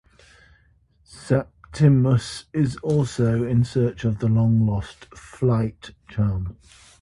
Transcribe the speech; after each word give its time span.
Septimus 1.03 2.45
is 2.53 2.75
also 2.77 3.43
in 3.43 3.63
search 3.63 4.03
of 4.03 4.17
the 4.17 4.27
long 4.27 4.65
lost 4.65 5.05
"Flyte" 5.15 5.91
charm. 6.07 6.57